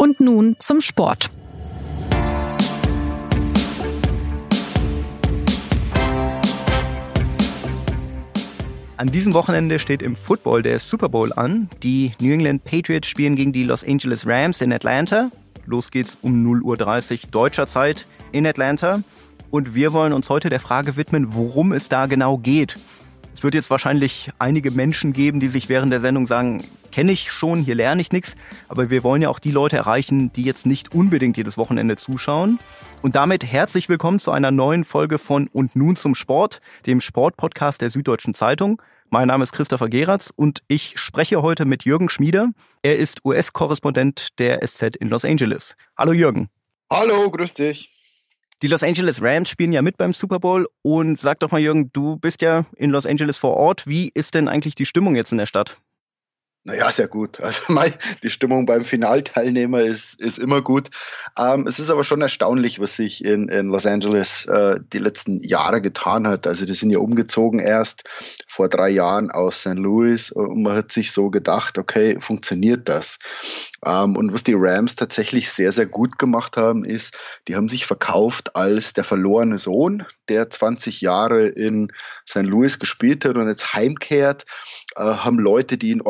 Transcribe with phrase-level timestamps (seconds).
[0.00, 1.28] Und nun zum Sport.
[8.96, 11.68] An diesem Wochenende steht im Football der Super Bowl an.
[11.82, 15.32] Die New England Patriots spielen gegen die Los Angeles Rams in Atlanta.
[15.66, 19.02] Los geht's um 0.30 Uhr deutscher Zeit in Atlanta.
[19.50, 22.76] Und wir wollen uns heute der Frage widmen, worum es da genau geht.
[23.34, 27.30] Es wird jetzt wahrscheinlich einige Menschen geben, die sich während der Sendung sagen, kenne ich
[27.30, 28.34] schon, hier lerne ich nichts.
[28.68, 32.58] Aber wir wollen ja auch die Leute erreichen, die jetzt nicht unbedingt jedes Wochenende zuschauen.
[33.02, 37.80] Und damit herzlich willkommen zu einer neuen Folge von Und nun zum Sport, dem Sportpodcast
[37.80, 38.82] der Süddeutschen Zeitung.
[39.10, 42.50] Mein Name ist Christopher Geratz und ich spreche heute mit Jürgen Schmieder.
[42.82, 45.76] Er ist US-Korrespondent der SZ in Los Angeles.
[45.96, 46.50] Hallo Jürgen.
[46.90, 47.97] Hallo, grüß dich.
[48.60, 51.92] Die Los Angeles Rams spielen ja mit beim Super Bowl und sag doch mal Jürgen,
[51.92, 53.86] du bist ja in Los Angeles vor Ort.
[53.86, 55.80] Wie ist denn eigentlich die Stimmung jetzt in der Stadt?
[56.68, 57.38] Naja, sehr gut.
[57.48, 57.62] Also
[58.22, 60.90] die Stimmung beim Finalteilnehmer ist, ist immer gut.
[61.38, 65.38] Ähm, es ist aber schon erstaunlich, was sich in, in Los Angeles äh, die letzten
[65.42, 66.46] Jahre getan hat.
[66.46, 68.04] Also die sind ja umgezogen erst
[68.46, 69.76] vor drei Jahren aus St.
[69.76, 73.18] Louis und man hat sich so gedacht, okay, funktioniert das?
[73.84, 77.16] Ähm, und was die Rams tatsächlich sehr, sehr gut gemacht haben, ist,
[77.48, 81.90] die haben sich verkauft als der verlorene Sohn, der 20 Jahre in
[82.28, 82.42] St.
[82.42, 84.44] Louis gespielt hat und jetzt heimkehrt,
[84.96, 86.02] äh, haben Leute, die in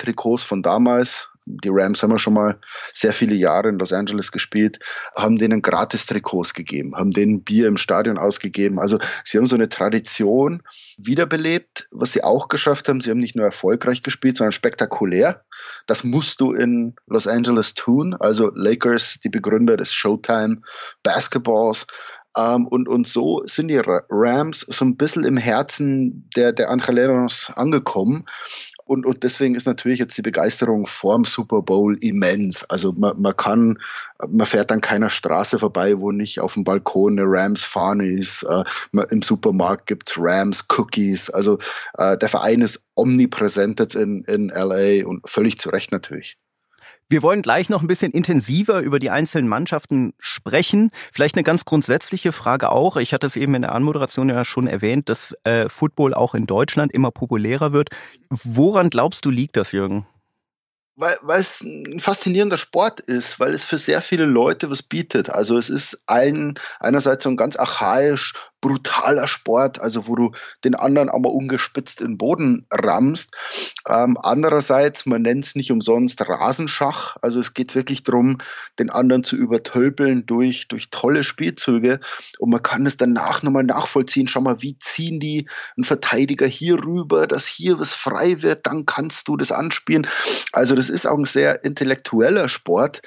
[0.00, 2.60] Originaltrikots von damals die Rams haben ja schon mal
[2.92, 4.78] sehr viele Jahre in Los Angeles gespielt,
[5.16, 8.78] haben denen Gratis-Trikots gegeben, haben denen Bier im Stadion ausgegeben.
[8.78, 10.62] Also sie haben so eine Tradition
[10.96, 13.00] wiederbelebt, was sie auch geschafft haben.
[13.00, 15.42] Sie haben nicht nur erfolgreich gespielt, sondern spektakulär.
[15.86, 18.14] Das musst du in Los Angeles tun.
[18.14, 20.60] Also Lakers, die Begründer des Showtime
[21.02, 21.86] Basketballs,
[22.36, 27.50] ähm, und, und so sind die Rams so ein bisschen im Herzen der, der Angelenos
[27.54, 28.26] angekommen.
[28.90, 32.64] Und, und deswegen ist natürlich jetzt die Begeisterung vorm Super Bowl immens.
[32.64, 33.78] Also man, man kann,
[34.28, 38.42] man fährt an keiner Straße vorbei, wo nicht auf dem Balkon eine Rams-Fahne ist.
[38.42, 38.64] Äh,
[39.10, 41.30] Im Supermarkt gibt's Rams-Cookies.
[41.30, 41.60] Also
[41.98, 46.36] äh, der Verein ist omnipräsent jetzt in, in LA und völlig zu Recht natürlich.
[47.10, 50.92] Wir wollen gleich noch ein bisschen intensiver über die einzelnen Mannschaften sprechen.
[51.12, 52.96] Vielleicht eine ganz grundsätzliche Frage auch.
[52.96, 56.46] Ich hatte es eben in der Anmoderation ja schon erwähnt, dass äh, Football auch in
[56.46, 57.88] Deutschland immer populärer wird.
[58.28, 60.06] Woran glaubst du, liegt das, Jürgen?
[61.00, 65.30] weil, weil es ein faszinierender Sport ist, weil es für sehr viele Leute was bietet.
[65.30, 70.32] Also es ist ein, einerseits so ein ganz archaisch brutaler Sport, also wo du
[70.64, 73.34] den anderen aber ungespitzt in den Boden rammst.
[73.88, 77.16] Ähm, andererseits, man nennt es nicht umsonst Rasenschach.
[77.22, 78.38] Also es geht wirklich darum,
[78.78, 82.00] den anderen zu übertölpeln durch, durch tolle Spielzüge.
[82.38, 84.28] Und man kann es danach nochmal nachvollziehen.
[84.28, 88.86] Schau mal, wie ziehen die einen Verteidiger hier rüber, dass hier was frei wird, dann
[88.86, 90.06] kannst du das anspielen.
[90.52, 93.00] Also das ist auch ein sehr intellektueller Sport.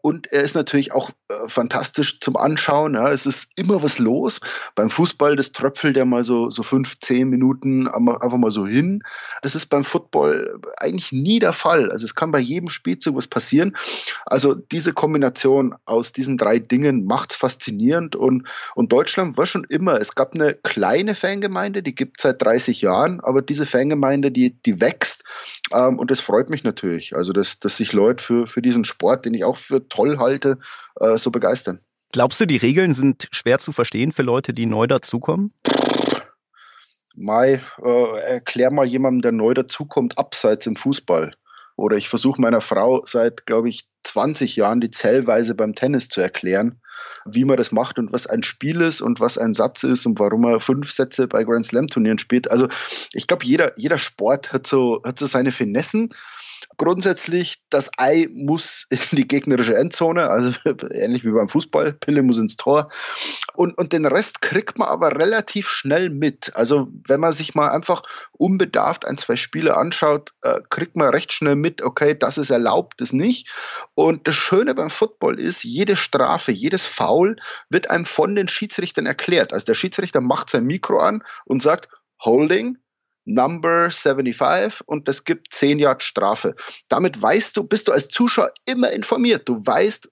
[0.00, 2.94] Und er ist natürlich auch äh, fantastisch zum Anschauen.
[2.94, 3.10] Ja.
[3.10, 4.40] Es ist immer was los.
[4.74, 9.02] Beim Fußball, das tröpfelt ja mal so, so fünf, zehn Minuten einfach mal so hin.
[9.42, 11.90] Das ist beim Football eigentlich nie der Fall.
[11.90, 13.76] Also es kann bei jedem Spielzug was passieren.
[14.24, 18.14] Also diese Kombination aus diesen drei Dingen macht es faszinierend.
[18.14, 22.40] Und, und Deutschland war schon immer, es gab eine kleine Fangemeinde, die gibt es seit
[22.40, 25.24] 30 Jahren, aber diese Fangemeinde, die, die wächst.
[25.72, 27.16] Ähm, und das freut mich natürlich.
[27.16, 30.58] Also, dass, dass sich Leute für, für diesen Sport, den ich auch für toll halte,
[31.00, 31.80] äh, so begeistern.
[32.12, 35.52] Glaubst du, die Regeln sind schwer zu verstehen für Leute, die neu dazukommen?
[37.14, 41.34] Mai, äh, erklär mal jemandem, der neu dazukommt, abseits im Fußball.
[41.76, 46.20] Oder ich versuche meiner Frau seit, glaube ich, 20 Jahren die Zählweise beim Tennis zu
[46.20, 46.80] erklären,
[47.24, 50.18] wie man das macht und was ein Spiel ist und was ein Satz ist und
[50.18, 52.50] warum man fünf Sätze bei Grand Slam Turnieren spielt.
[52.50, 52.68] Also
[53.12, 56.10] ich glaube, jeder, jeder Sport hat so, hat so seine Finessen
[56.76, 60.52] grundsätzlich, das Ei muss in die gegnerische Endzone, also
[60.92, 62.88] ähnlich wie beim Fußball, Pille muss ins Tor.
[63.54, 66.54] Und, und den Rest kriegt man aber relativ schnell mit.
[66.54, 71.32] Also wenn man sich mal einfach unbedarft ein, zwei Spiele anschaut, äh, kriegt man recht
[71.32, 73.50] schnell mit, okay, das ist erlaubt, das nicht.
[73.98, 77.34] Und das Schöne beim Football ist, jede Strafe, jedes Foul
[77.68, 79.52] wird einem von den Schiedsrichtern erklärt.
[79.52, 81.88] Also der Schiedsrichter macht sein Mikro an und sagt,
[82.24, 82.78] Holding,
[83.24, 86.54] Number 75 und das gibt 10 Yard Strafe.
[86.88, 89.48] Damit weißt du, bist du als Zuschauer immer informiert.
[89.48, 90.08] Du weißt,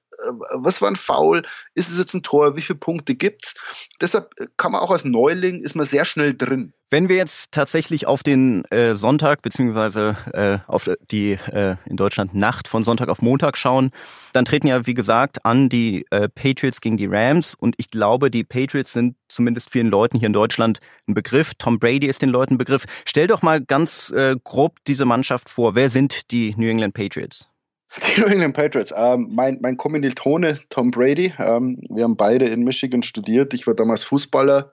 [0.54, 1.42] was war ein Foul,
[1.74, 3.54] ist es jetzt ein Tor, wie viele Punkte gibt's?
[4.00, 6.72] Deshalb kann man auch als Neuling, ist man sehr schnell drin.
[6.88, 12.32] Wenn wir jetzt tatsächlich auf den äh, Sonntag beziehungsweise äh, auf die äh, in Deutschland
[12.32, 13.90] Nacht von Sonntag auf Montag schauen,
[14.32, 18.30] dann treten ja wie gesagt an die äh, Patriots gegen die Rams und ich glaube,
[18.30, 20.78] die Patriots sind zumindest vielen Leuten hier in Deutschland
[21.08, 21.54] ein Begriff.
[21.58, 22.84] Tom Brady ist den Leuten ein Begriff.
[23.04, 25.74] Stell doch mal ganz äh, grob diese Mannschaft vor.
[25.74, 27.48] Wer sind die New England Patriots?
[27.96, 28.92] Die New England Patriots.
[28.96, 31.32] Ähm, mein, mein Kommilitone Tom Brady.
[31.38, 33.54] Ähm, wir haben beide in Michigan studiert.
[33.54, 34.72] Ich war damals Fußballer.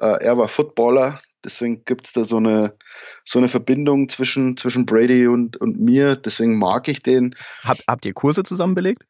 [0.00, 1.20] Äh, er war Footballer.
[1.44, 2.74] Deswegen gibt es da so eine,
[3.24, 6.16] so eine Verbindung zwischen, zwischen Brady und, und mir.
[6.16, 7.34] Deswegen mag ich den.
[7.64, 9.04] Hab, habt ihr Kurse zusammen belegt?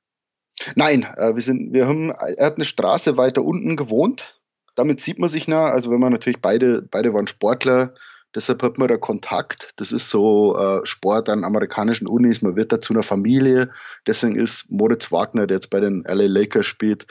[0.75, 4.41] Nein, äh, wir sind, wir haben, er hat eine Straße weiter unten gewohnt.
[4.75, 5.71] Damit sieht man sich nah.
[5.71, 7.95] Also wenn man natürlich beide, beide waren Sportler,
[8.35, 9.73] Deshalb hat man da Kontakt.
[9.77, 12.43] Das ist so äh, Sport an amerikanischen Unis.
[12.43, 13.71] Man wird da zu einer Familie.
[14.07, 17.07] Deswegen ist Moritz Wagner, der jetzt bei den LA Lakers spielt,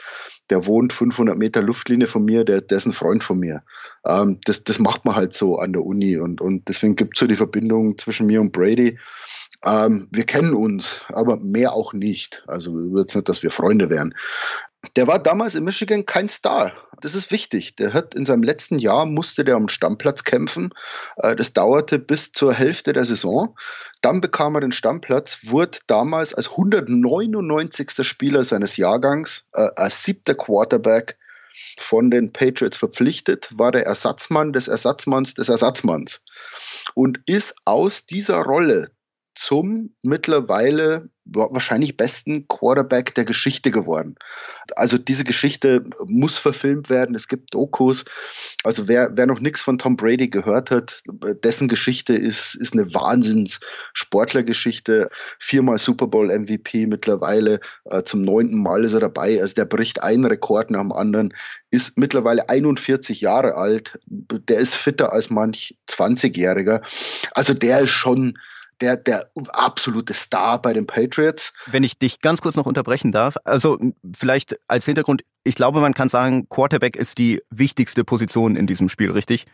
[0.50, 3.62] der wohnt 500 Meter Luftlinie von mir, der, der ist ein Freund von mir.
[4.06, 7.20] Ähm, das, das macht man halt so an der Uni und, und deswegen gibt es
[7.20, 8.98] so die Verbindung zwischen mir und Brady.
[9.64, 12.44] Ähm, wir kennen uns, aber mehr auch nicht.
[12.46, 14.14] Also jetzt nicht, dass wir Freunde wären.
[14.96, 16.72] Der war damals in Michigan kein Star.
[17.00, 17.76] Das ist wichtig.
[17.76, 20.72] Der hat in seinem letzten Jahr musste der um Stammplatz kämpfen.
[21.16, 23.56] Äh, das dauerte bis zur Hälfte der Saison.
[24.02, 27.90] Dann bekam er den Stammplatz, wurde damals als 199.
[28.06, 31.18] Spieler seines Jahrgangs, äh, als siebter Quarterback
[31.76, 36.22] von den Patriots verpflichtet, war der Ersatzmann des Ersatzmanns des Ersatzmanns
[36.94, 38.90] und ist aus dieser Rolle
[39.34, 44.16] zum mittlerweile wahrscheinlich besten Quarterback der Geschichte geworden.
[44.76, 47.14] Also diese Geschichte muss verfilmt werden.
[47.14, 48.04] Es gibt Dokus.
[48.64, 51.02] Also wer, wer noch nichts von Tom Brady gehört hat,
[51.44, 55.10] dessen Geschichte ist, ist eine Wahnsinns-Sportlergeschichte.
[55.38, 57.60] Viermal Super Bowl MVP mittlerweile.
[57.84, 59.40] Äh, zum neunten Mal ist er dabei.
[59.40, 61.34] Also der bricht einen Rekord nach dem anderen.
[61.70, 63.98] Ist mittlerweile 41 Jahre alt.
[64.06, 66.80] Der ist fitter als manch 20-Jähriger.
[67.32, 68.38] Also der ist schon
[68.80, 71.52] der, der absolute Star bei den Patriots.
[71.66, 73.78] Wenn ich dich ganz kurz noch unterbrechen darf, also
[74.16, 78.88] vielleicht als Hintergrund, ich glaube, man kann sagen, Quarterback ist die wichtigste Position in diesem
[78.88, 79.46] Spiel, richtig?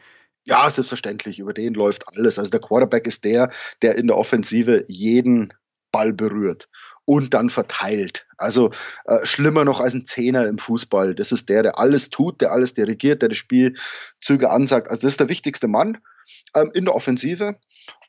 [0.46, 1.38] Ja, selbstverständlich.
[1.38, 2.38] Über den läuft alles.
[2.38, 3.50] Also der Quarterback ist der,
[3.82, 5.52] der in der Offensive jeden
[5.90, 6.68] Ball berührt
[7.04, 8.26] und dann verteilt.
[8.36, 8.70] Also
[9.04, 11.14] äh, schlimmer noch als ein Zehner im Fußball.
[11.14, 14.90] Das ist der, der alles tut, der alles dirigiert, der die Spielzüge ansagt.
[14.90, 15.98] Also das ist der wichtigste Mann
[16.54, 17.56] ähm, in der Offensive.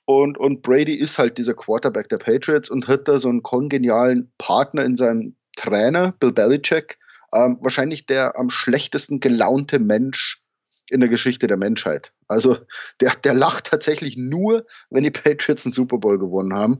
[0.05, 4.31] Und, und Brady ist halt dieser Quarterback der Patriots und hat da so einen kongenialen
[4.37, 6.99] Partner in seinem Trainer, Bill Belichick,
[7.33, 10.43] ähm, wahrscheinlich der am schlechtesten gelaunte Mensch
[10.89, 12.11] in der Geschichte der Menschheit.
[12.27, 12.57] Also
[13.01, 16.79] der, der lacht tatsächlich nur, wenn die Patriots einen Super Bowl gewonnen haben.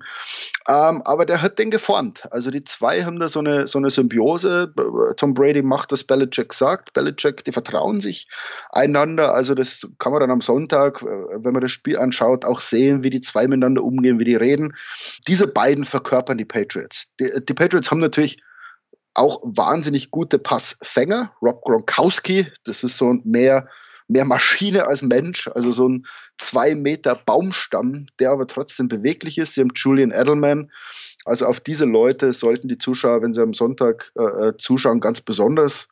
[0.68, 2.24] Ähm, aber der hat den geformt.
[2.32, 4.74] Also die zwei haben da so eine, so eine Symbiose.
[5.18, 6.94] Tom Brady macht, was Belichick sagt.
[6.94, 8.28] Belichick, die vertrauen sich
[8.72, 9.34] einander.
[9.34, 13.04] Also das kann man dann am Sonntag, äh, wenn man das Spiel anschaut, auch sehen,
[13.04, 14.74] wie die zwei miteinander umgehen, wie die reden.
[15.28, 17.08] Diese beiden verkörpern die Patriots.
[17.20, 18.42] Die, die Patriots haben natürlich
[19.16, 21.32] auch wahnsinnig gute Passfänger.
[21.42, 23.68] Rob Gronkowski, das ist so mehr
[24.08, 26.06] mehr Maschine als Mensch, also so ein
[26.38, 29.56] zwei Meter Baumstamm, der aber trotzdem beweglich ist.
[29.56, 30.72] Sie haben Julian Edelman.
[31.26, 35.22] Also auf diese Leute sollten die Zuschauer, wenn sie am Sonntag äh, äh zuschauen, ganz
[35.22, 35.88] besonders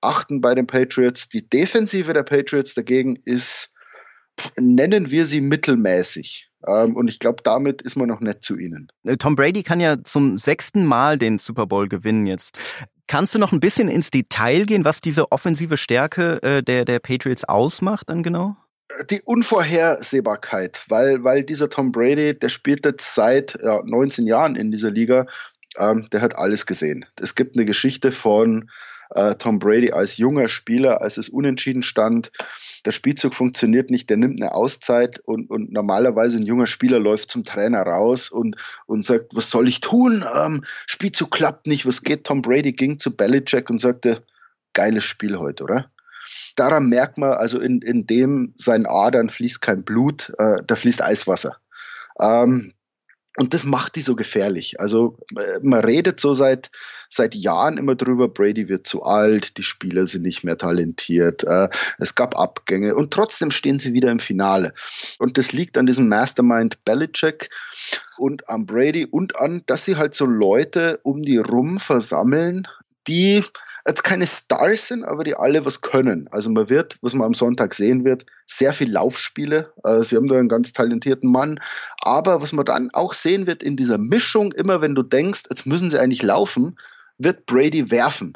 [0.00, 1.28] achten bei den Patriots.
[1.28, 3.70] Die Defensive der Patriots dagegen ist,
[4.56, 6.50] nennen wir sie mittelmäßig.
[6.66, 8.88] Ähm, und ich glaube, damit ist man noch nett zu ihnen.
[9.04, 12.58] Äh, Tom Brady kann ja zum sechsten Mal den Super Bowl gewinnen jetzt.
[13.08, 16.98] Kannst du noch ein bisschen ins Detail gehen, was diese offensive Stärke äh, der, der
[16.98, 18.56] Patriots ausmacht dann genau?
[19.10, 24.70] Die Unvorhersehbarkeit, weil, weil dieser Tom Brady, der spielt jetzt seit ja, 19 Jahren in
[24.70, 25.26] dieser Liga,
[25.78, 27.06] ähm, der hat alles gesehen.
[27.20, 28.70] Es gibt eine Geschichte von
[29.10, 32.30] äh, Tom Brady als junger Spieler, als es unentschieden stand.
[32.84, 37.30] Der Spielzug funktioniert nicht, der nimmt eine Auszeit und, und normalerweise ein junger Spieler läuft
[37.30, 40.24] zum Trainer raus und, und sagt, was soll ich tun?
[40.34, 42.24] Ähm, Spielzug klappt nicht, was geht?
[42.24, 44.24] Tom Brady ging zu Belichick und sagte,
[44.72, 45.90] geiles Spiel heute, oder?
[46.56, 51.02] Daran merkt man, also in, in dem seinen Adern fließt kein Blut, äh, da fließt
[51.02, 51.56] Eiswasser.
[52.20, 52.72] Ähm,
[53.38, 54.80] und das macht die so gefährlich.
[54.80, 56.70] Also äh, man redet so seit,
[57.08, 61.68] seit Jahren immer drüber, Brady wird zu alt, die Spieler sind nicht mehr talentiert, äh,
[61.98, 64.72] es gab Abgänge und trotzdem stehen sie wieder im Finale.
[65.20, 67.50] Und das liegt an diesem Mastermind Belichick
[68.16, 72.66] und an Brady und an, dass sie halt so Leute um die rum versammeln,
[73.06, 73.44] die
[73.88, 76.28] jetzt keine Stars sind, aber die alle was können.
[76.30, 79.72] Also man wird, was man am Sonntag sehen wird, sehr viel Laufspiele.
[79.82, 81.58] Also sie haben da einen ganz talentierten Mann.
[82.02, 85.66] Aber was man dann auch sehen wird in dieser Mischung, immer wenn du denkst, jetzt
[85.66, 86.78] müssen sie eigentlich laufen,
[87.16, 88.34] wird Brady werfen.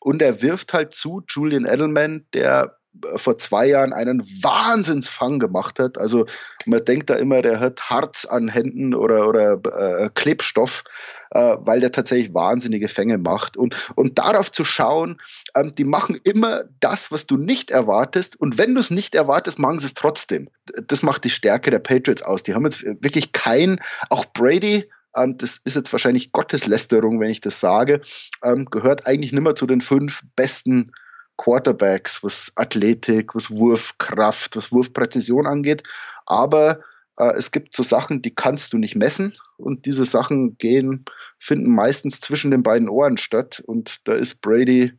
[0.00, 2.78] Und er wirft halt zu Julian Edelman, der
[3.16, 5.98] vor zwei Jahren einen Wahnsinnsfang gemacht hat.
[5.98, 6.26] Also
[6.66, 10.84] man denkt da immer, der hat Harz an Händen oder, oder äh, Klebstoff,
[11.30, 13.56] äh, weil der tatsächlich wahnsinnige Fänge macht.
[13.56, 15.20] Und, und darauf zu schauen,
[15.54, 18.40] ähm, die machen immer das, was du nicht erwartest.
[18.40, 20.48] Und wenn du es nicht erwartest, machen sie es trotzdem.
[20.86, 22.42] Das macht die Stärke der Patriots aus.
[22.42, 24.84] Die haben jetzt wirklich kein, auch Brady
[25.16, 28.00] ähm, das ist jetzt wahrscheinlich Gotteslästerung, wenn ich das sage,
[28.42, 30.92] ähm, gehört eigentlich nicht mehr zu den fünf besten
[31.36, 35.82] Quarterbacks, was Athletik, was Wurfkraft, was Wurfpräzision angeht.
[36.26, 36.80] Aber
[37.18, 39.34] äh, es gibt so Sachen, die kannst du nicht messen.
[39.56, 41.04] Und diese Sachen gehen,
[41.38, 43.62] finden meistens zwischen den beiden Ohren statt.
[43.66, 44.92] Und da ist Brady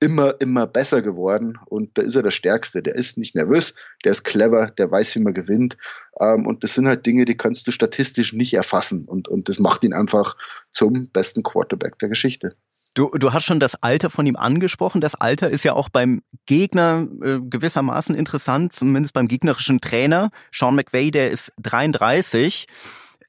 [0.00, 1.58] immer, immer besser geworden.
[1.66, 2.82] Und da ist er der Stärkste.
[2.82, 5.76] Der ist nicht nervös, der ist clever, der weiß, wie man gewinnt.
[6.20, 9.04] Ähm, und das sind halt Dinge, die kannst du statistisch nicht erfassen.
[9.06, 10.36] Und, und das macht ihn einfach
[10.70, 12.56] zum besten Quarterback der Geschichte.
[12.96, 15.02] Du, du hast schon das Alter von ihm angesprochen.
[15.02, 20.30] Das Alter ist ja auch beim Gegner äh, gewissermaßen interessant, zumindest beim gegnerischen Trainer.
[20.50, 22.66] Sean McVay, der ist 33.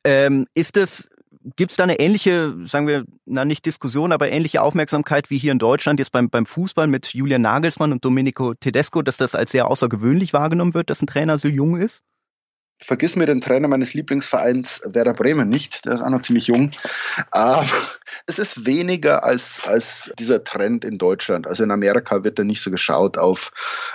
[0.05, 1.09] Ähm, ist es,
[1.57, 5.51] gibt es da eine ähnliche, sagen wir, na nicht Diskussion, aber ähnliche Aufmerksamkeit wie hier
[5.51, 9.51] in Deutschland jetzt beim, beim Fußball mit Julian Nagelsmann und Domenico Tedesco, dass das als
[9.51, 12.03] sehr außergewöhnlich wahrgenommen wird, dass ein Trainer so jung ist?
[12.79, 16.71] Vergiss mir den Trainer meines Lieblingsvereins Werder Bremen nicht, der ist auch noch ziemlich jung.
[17.31, 17.65] Aber
[18.27, 21.47] es ist weniger als, als dieser Trend in Deutschland.
[21.47, 23.51] Also in Amerika wird da nicht so geschaut auf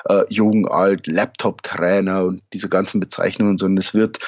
[0.07, 4.19] äh, jung, alt, Laptop-Trainer und diese ganzen Bezeichnungen, sondern es wird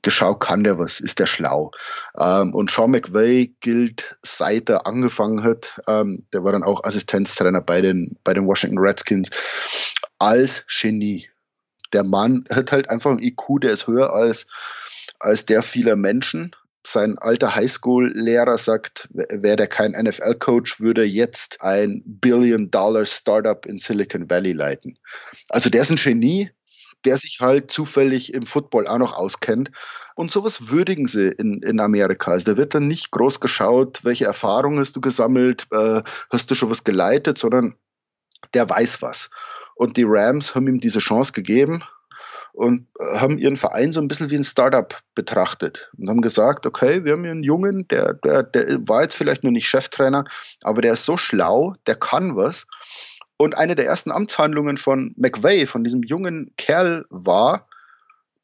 [0.00, 1.70] geschaut, kann der was, ist der schlau.
[2.18, 7.60] Ähm, und Sean McVay gilt, seit er angefangen hat, ähm, der war dann auch Assistenztrainer
[7.60, 9.28] bei den, bei den Washington Redskins,
[10.18, 11.28] als Genie
[11.92, 14.46] der Mann hat halt einfach einen IQ, der ist höher als,
[15.18, 16.54] als der vieler Menschen.
[16.86, 24.52] Sein alter Highschool-Lehrer sagt, wäre der kein NFL-Coach, würde jetzt ein Billion-Dollar-Startup in Silicon Valley
[24.52, 24.98] leiten.
[25.50, 26.50] Also der ist ein Genie,
[27.04, 29.70] der sich halt zufällig im Football auch noch auskennt.
[30.14, 32.32] Und sowas würdigen sie in, in Amerika.
[32.32, 36.54] Also da wird dann nicht groß geschaut, welche Erfahrungen hast du gesammelt, äh, hast du
[36.54, 37.74] schon was geleitet, sondern
[38.54, 39.30] der weiß was.
[39.78, 41.84] Und die Rams haben ihm diese Chance gegeben
[42.52, 46.66] und äh, haben ihren Verein so ein bisschen wie ein Startup betrachtet und haben gesagt,
[46.66, 50.24] okay, wir haben hier einen Jungen, der, der, der war jetzt vielleicht nur nicht Cheftrainer,
[50.64, 52.66] aber der ist so schlau, der kann was.
[53.36, 57.68] Und eine der ersten Amtshandlungen von McVay, von diesem jungen Kerl, war,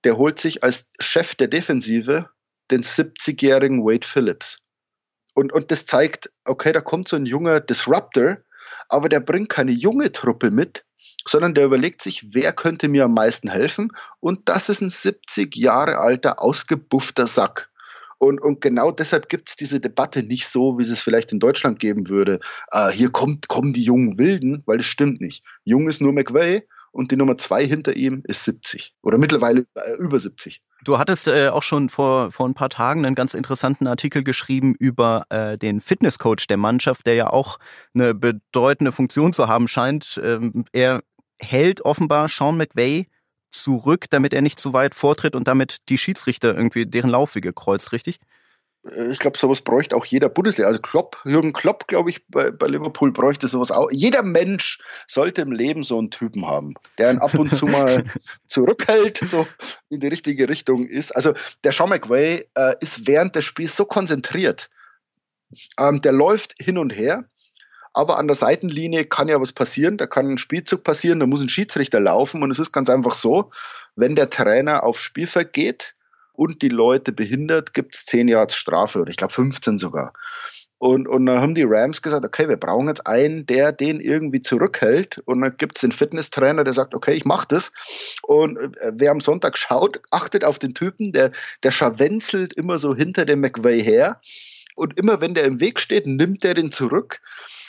[0.05, 2.31] der holt sich als Chef der Defensive
[2.71, 4.59] den 70-jährigen Wade Phillips.
[5.35, 8.37] Und, und das zeigt, okay, da kommt so ein junger Disruptor,
[8.89, 10.85] aber der bringt keine junge Truppe mit,
[11.27, 13.91] sondern der überlegt sich, wer könnte mir am meisten helfen?
[14.21, 17.71] Und das ist ein 70 Jahre alter, ausgebuffter Sack.
[18.19, 21.79] Und, und genau deshalb gibt es diese Debatte nicht so, wie es vielleicht in Deutschland
[21.79, 22.41] geben würde.
[22.71, 25.45] Äh, hier kommt, kommen die jungen Wilden, weil das stimmt nicht.
[25.65, 29.97] Jung ist nur McVay und die Nummer zwei hinter ihm ist 70 oder mittlerweile äh,
[29.99, 30.63] über 70.
[30.85, 34.75] Du hattest äh, auch schon vor, vor ein paar Tagen einen ganz interessanten Artikel geschrieben
[34.79, 37.59] über äh, den Fitnesscoach der Mannschaft, der ja auch
[37.95, 40.21] eine bedeutende Funktion zu haben scheint.
[40.23, 41.03] Ähm, er
[41.41, 43.09] hält offenbar Sean McVay
[43.51, 47.93] zurück, damit er nicht zu weit vortritt und damit die Schiedsrichter irgendwie deren Laufwege kreuzt,
[47.93, 48.19] richtig?
[48.85, 50.69] Äh, ich glaube, sowas bräuchte auch jeder Bundesliga.
[50.69, 53.91] Also Klopp, Jürgen Klopp, glaube ich, bei, bei, Liverpool bräuchte sowas auch.
[53.91, 58.05] Jeder Mensch sollte im Leben so einen Typen haben, der ihn ab und zu mal
[58.47, 59.47] zurückhält, so
[59.89, 61.15] in die richtige Richtung ist.
[61.15, 64.71] Also der Sean McVay äh, ist während des Spiels so konzentriert.
[65.79, 67.25] Ähm, der läuft hin und her
[67.97, 71.41] aber an der Seitenlinie kann ja was passieren, da kann ein Spielzug passieren, da muss
[71.41, 73.51] ein Schiedsrichter laufen und es ist ganz einfach so,
[73.95, 75.95] wenn der Trainer aufs Spielfeld geht
[76.35, 80.13] und die Leute behindert, gibt es 10 Jahre Strafe oder ich glaube 15 sogar.
[80.79, 84.43] Und, und dann haben die Rams gesagt, okay, wir brauchen jetzt einen, der den irgendwie
[84.43, 85.19] zurückhält.
[85.25, 87.73] Und dann gibt es den Fitnesstrainer, der sagt, okay, ich mache das.
[88.23, 92.95] Und äh, wer am Sonntag schaut, achtet auf den Typen, der, der scharwenzelt immer so
[92.95, 94.21] hinter dem McVay her.
[94.75, 97.21] Und immer wenn der im Weg steht, nimmt der den zurück.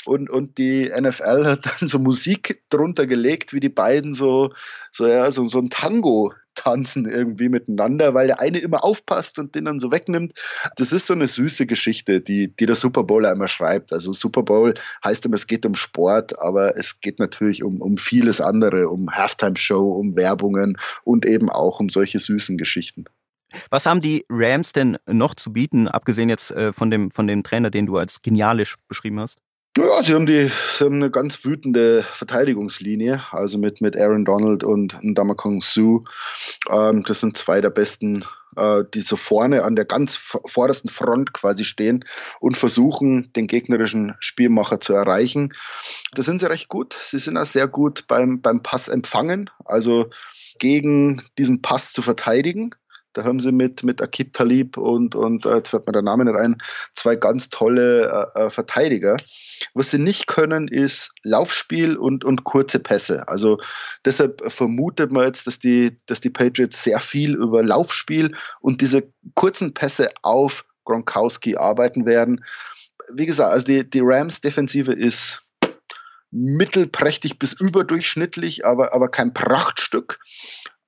[0.05, 4.51] Und, und die NFL hat dann so Musik drunter gelegt, wie die beiden so,
[4.91, 9.55] so, ja, so, so ein Tango tanzen irgendwie miteinander, weil der eine immer aufpasst und
[9.55, 10.33] den dann so wegnimmt.
[10.77, 13.93] Das ist so eine süße Geschichte, die, die der Super Bowl einmal schreibt.
[13.93, 17.97] Also Super Bowl heißt immer, es geht um Sport, aber es geht natürlich um, um
[17.97, 23.05] vieles andere, um Halftime-Show, um Werbungen und eben auch um solche süßen Geschichten.
[23.69, 27.43] Was haben die Rams denn noch zu bieten, abgesehen jetzt äh, von, dem, von dem
[27.43, 29.37] Trainer, den du als genialisch beschrieben hast?
[29.77, 34.63] Ja, sie haben, die, sie haben eine ganz wütende Verteidigungslinie, also mit, mit Aaron Donald
[34.63, 36.05] und Damakong Su.
[36.69, 38.23] Ähm, das sind zwei der besten,
[38.55, 42.05] äh, die so vorne an der ganz vordersten Front quasi stehen
[42.39, 45.49] und versuchen, den gegnerischen Spielmacher zu erreichen.
[46.13, 46.97] Da sind sie recht gut.
[46.97, 50.09] Sie sind auch sehr gut beim, beim Pass empfangen, also
[50.57, 52.69] gegen diesen Pass zu verteidigen.
[53.15, 56.25] Da haben sie mit, mit Akib Talib und, und äh, jetzt fällt mir der Name
[56.25, 56.57] nicht ein,
[56.91, 59.15] zwei ganz tolle äh, äh, Verteidiger.
[59.73, 63.27] Was sie nicht können, ist Laufspiel und, und kurze Pässe.
[63.29, 63.57] Also
[64.03, 69.09] deshalb vermutet man jetzt, dass die, dass die Patriots sehr viel über Laufspiel und diese
[69.33, 72.43] kurzen Pässe auf Gronkowski arbeiten werden.
[73.13, 75.41] Wie gesagt, also die, die Rams-Defensive ist
[76.31, 80.19] mittelprächtig bis überdurchschnittlich, aber, aber kein Prachtstück.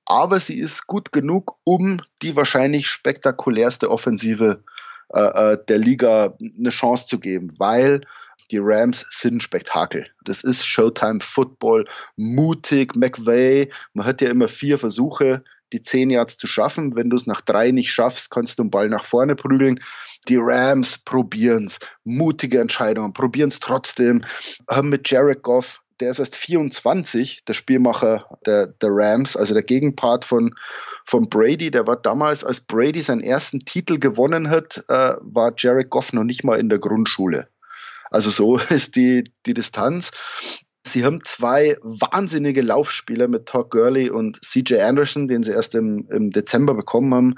[0.08, 4.64] Aber sie ist gut genug, um die wahrscheinlich spektakulärste Offensive
[5.12, 8.00] äh, äh der Liga eine Chance zu geben, weil
[8.50, 10.06] die Rams sind Spektakel.
[10.24, 11.84] Das ist Showtime Football,
[12.16, 13.70] mutig, McVay.
[13.92, 16.96] Man hat ja immer vier Versuche, die zehn Yards zu schaffen.
[16.96, 19.80] Wenn du es nach drei nicht schaffst, kannst du den Ball nach vorne prügeln.
[20.28, 21.78] Die Rams probieren es.
[22.04, 24.24] Mutige Entscheidungen, probieren es trotzdem.
[24.68, 29.62] Haben mit Jared Goff der ist erst 24, der Spielmacher der, der Rams, also der
[29.62, 30.54] Gegenpart von,
[31.04, 31.70] von Brady.
[31.70, 36.24] Der war damals, als Brady seinen ersten Titel gewonnen hat, äh, war Jared Goff noch
[36.24, 37.48] nicht mal in der Grundschule.
[38.10, 40.10] Also so ist die, die Distanz.
[40.86, 46.08] Sie haben zwei wahnsinnige Laufspieler mit Todd Gurley und CJ Anderson, den sie erst im,
[46.10, 47.34] im Dezember bekommen haben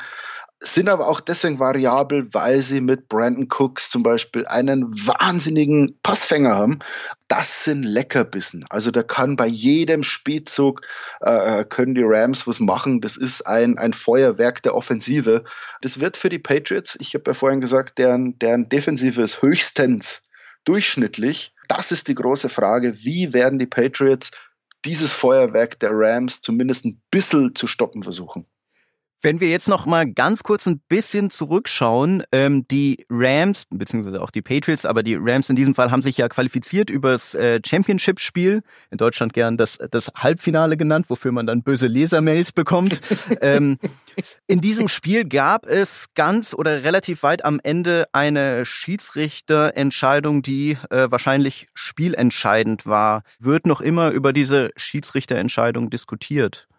[0.63, 6.55] sind aber auch deswegen variabel, weil sie mit Brandon Cooks zum Beispiel einen wahnsinnigen Passfänger
[6.55, 6.81] haben.
[7.29, 8.67] Das sind Leckerbissen.
[8.69, 10.83] Also da kann bei jedem Spielzug
[11.21, 13.01] äh, können die Rams was machen.
[13.01, 15.45] Das ist ein, ein Feuerwerk der Offensive.
[15.81, 20.25] Das wird für die Patriots, ich habe ja vorhin gesagt, deren, deren Defensive ist höchstens
[20.67, 21.55] durchschnittlich.
[21.69, 23.03] Das ist die große Frage.
[23.03, 24.31] Wie werden die Patriots
[24.85, 28.47] dieses Feuerwerk der Rams zumindest ein bisschen zu stoppen versuchen?
[29.23, 34.31] Wenn wir jetzt noch mal ganz kurz ein bisschen zurückschauen, ähm, die Rams beziehungsweise auch
[34.31, 38.63] die Patriots, aber die Rams in diesem Fall haben sich ja qualifiziert übers äh, Championship-Spiel,
[38.91, 43.03] in Deutschland gern das, das Halbfinale genannt, wofür man dann böse Lesermails bekommt.
[43.43, 43.79] ähm,
[44.47, 51.11] in diesem Spiel gab es ganz oder relativ weit am Ende eine Schiedsrichterentscheidung, die äh,
[51.11, 53.23] wahrscheinlich spielentscheidend war.
[53.39, 56.70] Wird noch immer über diese Schiedsrichterentscheidung diskutiert?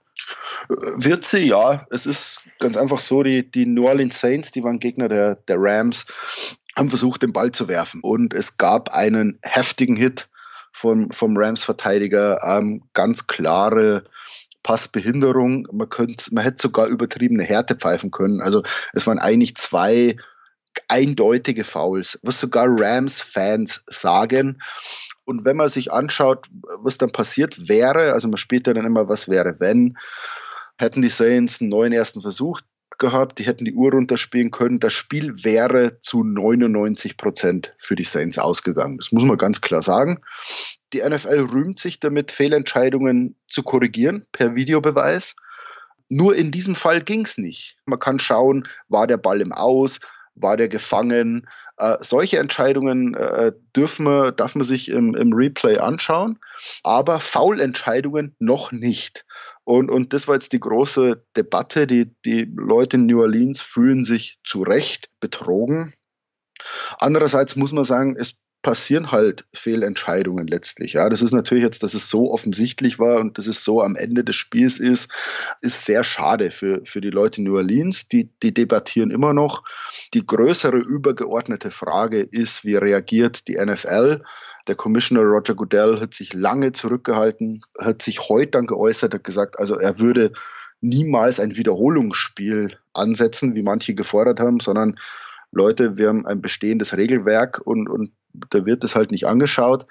[0.70, 1.86] Wird sie, ja.
[1.90, 5.58] Es ist ganz einfach so, die, die New Orleans Saints, die waren Gegner der, der
[5.60, 6.06] Rams,
[6.76, 8.02] haben versucht, den Ball zu werfen.
[8.02, 10.30] Und es gab einen heftigen Hit
[10.72, 14.04] vom, vom Rams-Verteidiger, ähm, ganz klare
[14.64, 15.68] Passbehinderung.
[15.72, 18.42] Man, könnte, man hätte sogar übertriebene Härte pfeifen können.
[18.42, 20.16] Also es waren eigentlich zwei
[20.88, 24.62] eindeutige Fouls, was sogar Rams-Fans sagen.
[25.32, 26.48] Und wenn man sich anschaut,
[26.82, 29.98] was dann passiert wäre, also man spielt ja dann immer, was wäre, wenn,
[30.78, 32.60] hätten die Saints einen neuen ersten Versuch
[32.98, 34.80] gehabt, die hätten die Uhr runterspielen können.
[34.80, 38.98] Das Spiel wäre zu 99 Prozent für die Saints ausgegangen.
[38.98, 40.20] Das muss man ganz klar sagen.
[40.94, 45.36] Die NFL rühmt sich damit, Fehlentscheidungen zu korrigieren per Videobeweis.
[46.10, 47.78] Nur in diesem Fall ging es nicht.
[47.86, 50.02] Man kann schauen, war der Ball im Aus,
[50.36, 51.48] war der gefangen?
[51.78, 56.40] Äh, solche Entscheidungen äh, dürfen wir, darf man sich im, im Replay anschauen,
[56.84, 59.26] aber Foulentscheidungen noch nicht.
[59.64, 61.88] Und, und das war jetzt die große Debatte.
[61.88, 65.94] Die, die Leute in New Orleans fühlen sich zu Recht betrogen.
[67.00, 70.94] Andererseits muss man sagen, es passieren halt Fehlentscheidungen letztlich.
[70.94, 73.96] Ja, das ist natürlich jetzt, dass es so offensichtlich war und dass es so am
[73.96, 75.12] Ende des Spiels ist,
[75.62, 78.08] ist sehr schade für, für die Leute in New Orleans.
[78.08, 79.64] Die, die debattieren immer noch.
[80.14, 84.22] Die größere übergeordnete Frage ist, wie reagiert die NFL?
[84.68, 89.58] Der Commissioner Roger Goodell hat sich lange zurückgehalten, hat sich heute dann geäußert, hat gesagt,
[89.60, 90.34] also er würde
[90.82, 94.98] niemals ein Wiederholungsspiel ansetzen, wie manche gefordert haben, sondern
[95.52, 99.86] Leute, wir haben ein bestehendes Regelwerk und, und da wird es halt nicht angeschaut.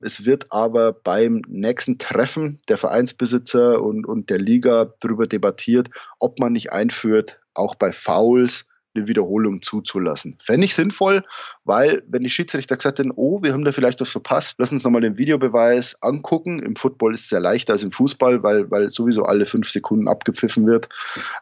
[0.00, 6.38] Es wird aber beim nächsten Treffen der Vereinsbesitzer und, und der Liga darüber debattiert, ob
[6.38, 10.36] man nicht einführt, auch bei Fouls eine Wiederholung zuzulassen.
[10.40, 11.22] Fände ich sinnvoll,
[11.64, 14.84] weil wenn die Schiedsrichter gesagt hätten, oh, wir haben da vielleicht was verpasst, lass uns
[14.84, 16.60] nochmal den Videobeweis angucken.
[16.60, 20.08] Im Football ist es ja leichter als im Fußball, weil, weil sowieso alle fünf Sekunden
[20.08, 20.88] abgepfiffen wird.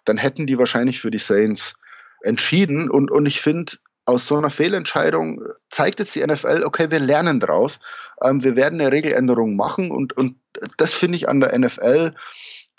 [0.05, 1.77] Dann hätten die wahrscheinlich für die Saints
[2.25, 2.91] entschieden.
[2.91, 3.73] Und, und ich finde,
[4.07, 7.81] aus so einer Fehlentscheidung zeigt jetzt die NFL, okay, wir lernen daraus.
[8.23, 10.37] Ähm, wir werden eine Regeländerung machen und, und
[10.77, 12.15] das finde ich an der NFL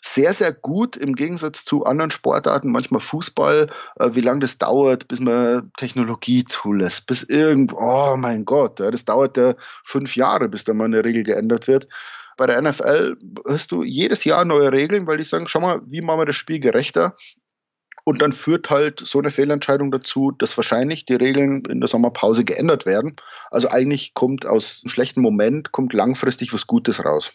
[0.05, 3.67] sehr, sehr gut im Gegensatz zu anderen Sportarten, manchmal Fußball,
[3.99, 8.91] äh, wie lange das dauert, bis man Technologie zulässt, bis irgendwo, oh mein Gott, ja,
[8.91, 11.87] das dauert ja fünf Jahre, bis da mal eine Regel geändert wird.
[12.37, 16.01] Bei der NFL hast du jedes Jahr neue Regeln, weil die sagen, schau mal, wie
[16.01, 17.15] machen wir das Spiel gerechter?
[18.05, 22.45] Und dann führt halt so eine Fehlentscheidung dazu, dass wahrscheinlich die Regeln in der Sommerpause
[22.45, 23.15] geändert werden.
[23.49, 27.33] Also eigentlich kommt aus einem schlechten Moment, kommt langfristig was Gutes raus.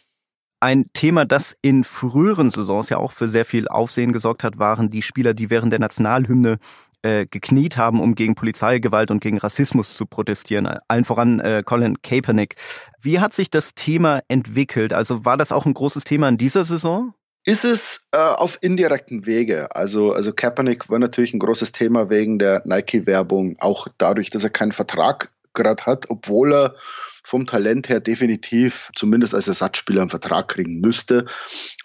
[0.60, 4.90] Ein Thema, das in früheren Saisons ja auch für sehr viel Aufsehen gesorgt hat, waren
[4.90, 6.58] die Spieler, die während der Nationalhymne
[7.02, 10.68] äh, gekniet haben, um gegen Polizeigewalt und gegen Rassismus zu protestieren.
[10.86, 12.56] Allen voran äh, Colin Kaepernick.
[13.00, 14.92] Wie hat sich das Thema entwickelt?
[14.92, 17.14] Also war das auch ein großes Thema in dieser Saison?
[17.44, 19.74] Ist es äh, auf indirekten Wege.
[19.74, 24.50] Also, also Kaepernick war natürlich ein großes Thema wegen der Nike-Werbung, auch dadurch, dass er
[24.50, 26.74] keinen Vertrag gerade hat, obwohl er
[27.22, 31.26] vom Talent her definitiv zumindest als Ersatzspieler einen Vertrag kriegen müsste.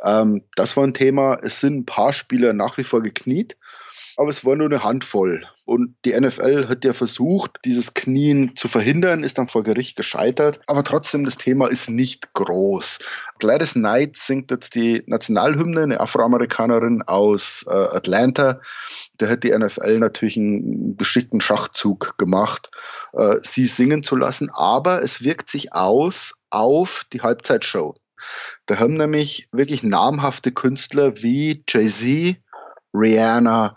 [0.04, 1.38] Ähm, das war ein Thema.
[1.42, 3.58] Es sind ein paar Spieler nach wie vor gekniet
[4.18, 5.46] aber es war nur eine Handvoll.
[5.66, 10.60] Und die NFL hat ja versucht, dieses Knien zu verhindern, ist dann vor Gericht gescheitert.
[10.68, 13.00] Aber trotzdem, das Thema ist nicht groß.
[13.40, 18.62] Gladys Knight singt jetzt die Nationalhymne, eine Afroamerikanerin aus äh, Atlanta.
[19.18, 22.70] Da hat die NFL natürlich einen geschickten Schachzug gemacht,
[23.14, 24.50] äh, sie singen zu lassen.
[24.52, 27.96] Aber es wirkt sich aus auf die Halbzeitshow.
[28.66, 32.38] Da haben nämlich wirklich namhafte Künstler wie Jay-Z,
[32.94, 33.76] Rihanna,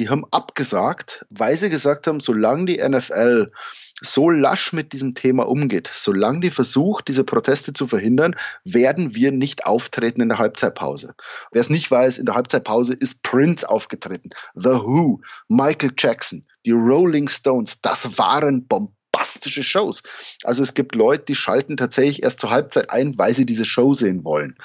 [0.00, 3.52] die haben abgesagt, weil sie gesagt haben, solange die NFL
[4.00, 8.34] so lasch mit diesem Thema umgeht, solange die versucht, diese Proteste zu verhindern,
[8.64, 11.14] werden wir nicht auftreten in der Halbzeitpause.
[11.52, 16.72] Wer es nicht weiß, in der Halbzeitpause ist Prince aufgetreten, The Who, Michael Jackson, die
[16.72, 20.02] Rolling Stones, das waren bombastische Shows.
[20.44, 23.92] Also es gibt Leute, die schalten tatsächlich erst zur Halbzeit ein, weil sie diese Show
[23.92, 24.56] sehen wollen.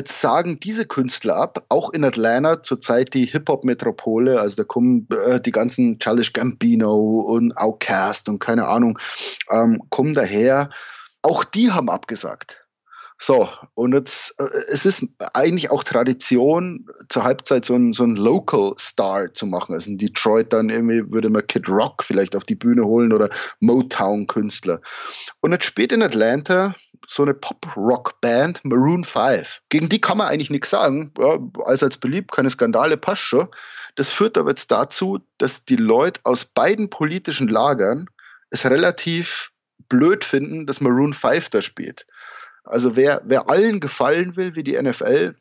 [0.00, 5.42] Jetzt sagen diese Künstler ab, auch in Atlanta zurzeit die Hip-Hop-Metropole, also da kommen äh,
[5.42, 8.98] die ganzen Childish Gambino und Outkast und keine Ahnung,
[9.50, 10.70] ähm, kommen daher.
[11.20, 12.64] Auch die haben abgesagt.
[13.22, 15.04] So, und jetzt, äh, es ist
[15.34, 19.74] eigentlich auch Tradition, zur Halbzeit so ein, so ein Local Star zu machen.
[19.74, 23.28] Also in Detroit dann irgendwie würde man Kid Rock vielleicht auf die Bühne holen oder
[23.60, 24.80] Motown-Künstler.
[25.40, 26.74] Und jetzt spielt in Atlanta
[27.06, 29.60] so eine Pop-Rock-Band, Maroon 5.
[29.68, 31.12] Gegen die kann man eigentlich nichts sagen.
[31.18, 33.48] Ja, als beliebt, keine Skandale, passt schon.
[33.96, 38.06] Das führt aber jetzt dazu, dass die Leute aus beiden politischen Lagern
[38.48, 39.52] es relativ
[39.90, 42.06] blöd finden, dass Maroon 5 da spielt.
[42.64, 45.34] Also wer, wer allen gefallen will, wie die NFL,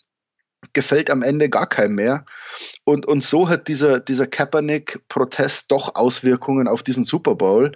[0.73, 2.25] gefällt am Ende gar keinem mehr.
[2.83, 7.71] Und, und so hat dieser, dieser Kaepernick-Protest doch Auswirkungen auf diesen Super Bowl.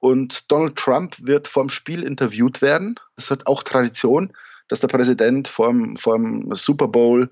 [0.00, 2.96] Und Donald Trump wird vorm Spiel interviewt werden.
[3.16, 4.32] Es hat auch Tradition,
[4.68, 7.30] dass der Präsident vorm, vorm Super Bowl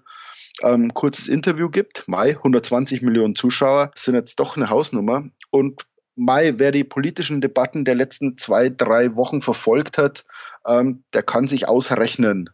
[0.63, 2.05] ähm, kurzes Interview gibt.
[2.07, 5.25] Mai, 120 Millionen Zuschauer sind jetzt doch eine Hausnummer.
[5.51, 5.85] Und
[6.17, 10.25] Mai, wer die politischen Debatten der letzten zwei, drei Wochen verfolgt hat,
[10.67, 12.51] ähm, der kann sich ausrechnen,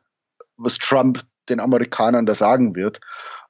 [0.56, 3.00] was Trump den Amerikanern da sagen wird.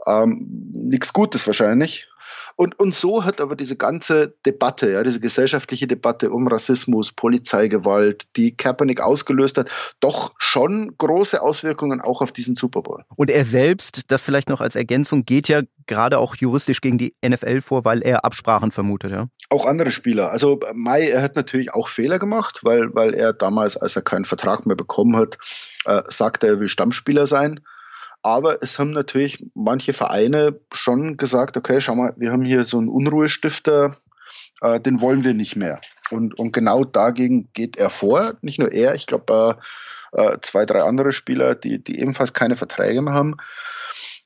[0.06, 2.09] Ähm, Nichts Gutes wahrscheinlich.
[2.56, 8.28] Und, und so hat aber diese ganze Debatte, ja, diese gesellschaftliche Debatte um Rassismus, Polizeigewalt,
[8.36, 13.04] die Kaepernick ausgelöst hat, doch schon große Auswirkungen auch auf diesen Super Bowl.
[13.16, 17.14] Und er selbst, das vielleicht noch als Ergänzung, geht ja gerade auch juristisch gegen die
[17.26, 19.28] NFL vor, weil er Absprachen vermutet, ja?
[19.48, 20.30] Auch andere Spieler.
[20.30, 24.24] Also Mai, er hat natürlich auch Fehler gemacht, weil, weil er damals, als er keinen
[24.24, 25.38] Vertrag mehr bekommen hat,
[25.86, 27.60] äh, sagte, er will Stammspieler sein.
[28.22, 32.78] Aber es haben natürlich manche Vereine schon gesagt, okay, schau mal, wir haben hier so
[32.78, 33.96] einen Unruhestifter,
[34.60, 35.80] äh, den wollen wir nicht mehr.
[36.10, 38.34] Und, und genau dagegen geht er vor.
[38.42, 39.58] Nicht nur er, ich glaube
[40.12, 43.36] äh, zwei, drei andere Spieler, die, die ebenfalls keine Verträge mehr haben.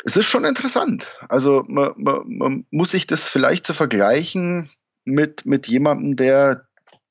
[0.04, 1.06] Es ist schon interessant.
[1.28, 4.68] Also man, man, man muss sich das vielleicht zu so vergleichen
[5.04, 6.66] mit, mit jemandem, der,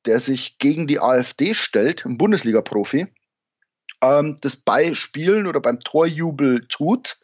[0.06, 3.08] der sich gegen die AfD stellt, ein Bundesliga-Profi
[4.04, 7.18] ähm, das bei Spielen oder beim Torjubel tut,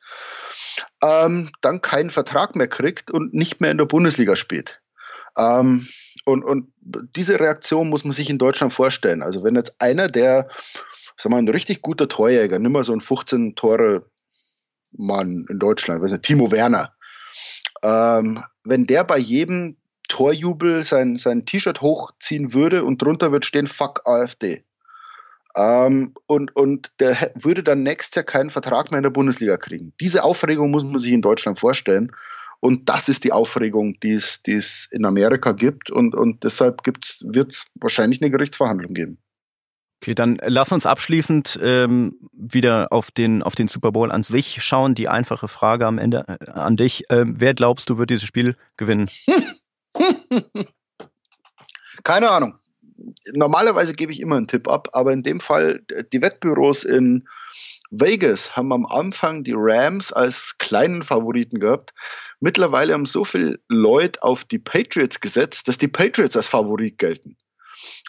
[1.04, 4.82] ähm, dann keinen Vertrag mehr kriegt und nicht mehr in der Bundesliga spielt.
[5.38, 5.88] Ähm,
[6.26, 6.74] und, und
[7.16, 9.24] diese Reaktion muss man sich in Deutschland vorstellen.
[9.24, 10.48] Also wenn jetzt einer, der,
[11.18, 14.06] sag mal, ein richtig guter Torjäger, nimm mal so ein 15 Tore
[14.92, 16.94] Mann in Deutschland, weiß nicht, Timo Werner,
[17.84, 23.68] ähm, wenn der bei jedem Torjubel sein, sein T-Shirt hochziehen würde und drunter wird stehen
[23.68, 24.66] Fuck AfD,
[25.56, 29.94] ähm, und, und der würde dann nächstes Jahr keinen Vertrag mehr in der Bundesliga kriegen.
[30.00, 32.12] Diese Aufregung muss man sich in Deutschland vorstellen.
[32.60, 35.92] Und das ist die Aufregung, die es, die es in Amerika gibt.
[35.92, 39.18] Und, und deshalb wird es wahrscheinlich eine Gerichtsverhandlung geben.
[40.02, 44.62] Okay, dann lass uns abschließend ähm, wieder auf den, auf den Super Bowl an sich
[44.64, 44.96] schauen.
[44.96, 47.06] Die einfache Frage am Ende äh, an dich.
[47.10, 49.10] Ähm, wer glaubst du, wird dieses Spiel gewinnen?
[52.04, 52.60] Keine Ahnung
[53.34, 55.82] normalerweise gebe ich immer einen Tipp ab, aber in dem Fall,
[56.12, 57.28] die Wettbüros in
[57.92, 61.94] Vegas haben am Anfang die Rams als kleinen Favoriten gehabt.
[62.40, 67.36] Mittlerweile haben so viele Leute auf die Patriots gesetzt, dass die Patriots als Favorit gelten.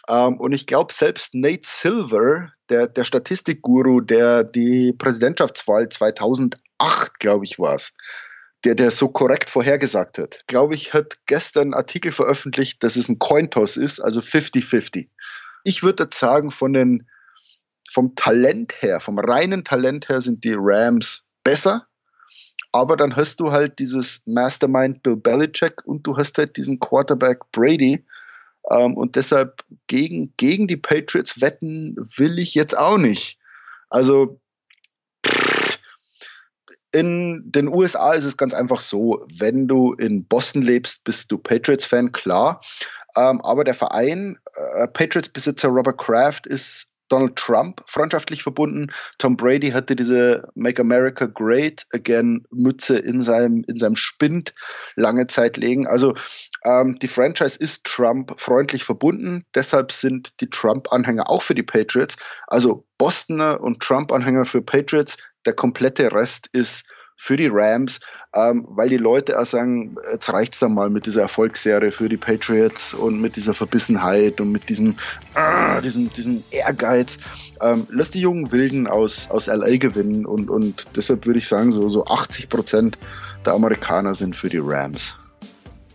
[0.07, 7.45] Ähm, und ich glaube, selbst Nate Silver, der, der Statistikguru, der die Präsidentschaftswahl 2008, glaube
[7.45, 7.93] ich, war es,
[8.63, 13.09] der, der so korrekt vorhergesagt hat, glaube ich, hat gestern einen Artikel veröffentlicht, dass es
[13.09, 15.09] ein Cointoss ist, also 50-50.
[15.63, 17.07] Ich würde jetzt sagen, von den,
[17.89, 21.87] vom Talent her, vom reinen Talent her sind die Rams besser.
[22.71, 27.39] Aber dann hast du halt dieses Mastermind Bill Belichick und du hast halt diesen Quarterback
[27.51, 28.05] Brady.
[28.69, 33.39] Ähm, und deshalb gegen, gegen die Patriots wetten will ich jetzt auch nicht.
[33.89, 34.39] Also
[36.91, 41.37] in den USA ist es ganz einfach so, wenn du in Boston lebst, bist du
[41.37, 42.61] Patriots-Fan, klar.
[43.15, 44.37] Ähm, aber der Verein,
[44.75, 48.87] äh, Patriots-Besitzer Robert Kraft, ist Donald Trump freundschaftlich verbunden.
[49.17, 54.53] Tom Brady hatte diese Make America Great Again Mütze in seinem, in seinem Spind
[54.95, 55.87] lange Zeit legen.
[55.87, 56.15] Also
[56.63, 59.43] ähm, die Franchise ist Trump freundlich verbunden.
[59.55, 62.15] Deshalb sind die Trump-Anhänger auch für die Patriots.
[62.47, 65.17] Also Bostoner und Trump-Anhänger für Patriots.
[65.45, 66.85] Der komplette Rest ist
[67.21, 67.99] für die Rams,
[68.33, 72.17] ähm, weil die Leute auch sagen, jetzt reicht's dann mal mit dieser Erfolgsserie für die
[72.17, 74.95] Patriots und mit dieser Verbissenheit und mit diesem,
[75.35, 77.19] äh, diesem, diesem Ehrgeiz.
[77.61, 81.71] Ähm, lass die jungen Wilden aus, aus LA gewinnen und, und deshalb würde ich sagen,
[81.71, 82.97] so, so 80 Prozent
[83.45, 85.15] der Amerikaner sind für die Rams.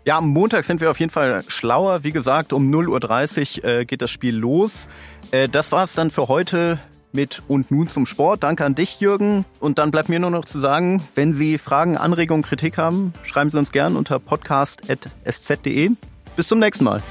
[0.05, 2.05] Ja, am Montag sind wir auf jeden Fall schlauer.
[2.05, 4.87] Wie gesagt, um 0.30 Uhr äh, geht das Spiel los.
[5.33, 6.79] Äh, das war's dann für heute
[7.13, 8.43] mit Und nun zum Sport.
[8.43, 9.45] Danke an dich, Jürgen.
[9.61, 13.51] Und dann bleibt mir nur noch zu sagen, wenn Sie Fragen, Anregungen, Kritik haben, schreiben
[13.51, 15.91] Sie uns gern unter podcast.sz.de.
[16.37, 17.03] Bis zum nächsten Mal.